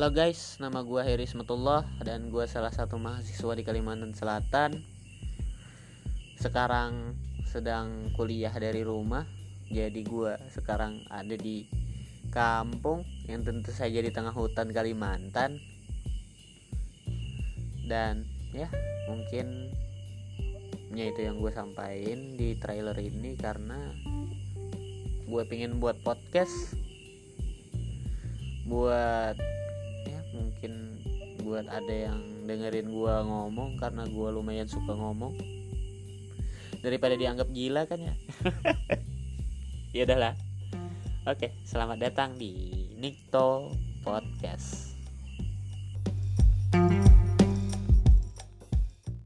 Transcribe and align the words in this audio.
Halo 0.00 0.16
guys, 0.16 0.56
nama 0.56 0.80
gue 0.80 0.96
Heri 1.04 1.28
Smetullah 1.28 1.84
dan 2.00 2.32
gue 2.32 2.48
salah 2.48 2.72
satu 2.72 2.96
mahasiswa 2.96 3.52
di 3.52 3.60
Kalimantan 3.60 4.16
Selatan. 4.16 4.80
Sekarang 6.40 7.12
sedang 7.44 8.08
kuliah 8.16 8.48
dari 8.48 8.80
rumah, 8.80 9.28
jadi 9.68 10.00
gue 10.00 10.40
sekarang 10.56 11.04
ada 11.12 11.36
di 11.36 11.68
kampung 12.32 13.04
yang 13.28 13.44
tentu 13.44 13.76
saja 13.76 14.00
di 14.00 14.08
tengah 14.08 14.32
hutan 14.32 14.72
Kalimantan. 14.72 15.60
Dan 17.84 18.24
ya, 18.56 18.72
mungkin 19.04 19.68
ya 20.96 21.12
itu 21.12 21.28
yang 21.28 21.44
gue 21.44 21.52
sampaikan 21.52 22.40
di 22.40 22.56
trailer 22.56 22.96
ini 22.96 23.36
karena 23.36 23.76
gue 25.28 25.42
pengen 25.44 25.76
buat 25.76 26.00
podcast 26.00 26.72
buat 28.64 29.36
mungkin 30.60 31.00
buat 31.40 31.64
ada 31.72 32.12
yang 32.12 32.20
dengerin 32.44 32.92
gue 32.92 33.14
ngomong 33.24 33.80
karena 33.80 34.04
gue 34.04 34.28
lumayan 34.28 34.68
suka 34.68 34.92
ngomong. 34.92 35.32
Daripada 36.84 37.16
dianggap 37.16 37.48
gila 37.48 37.88
kan 37.88 38.04
ya? 38.04 38.12
Ya 39.96 40.04
udahlah. 40.04 40.36
Oke 41.24 41.56
selamat 41.64 42.12
datang 42.12 42.36
di 42.36 42.76
Nikto 43.00 43.72
Podcast 44.04 44.89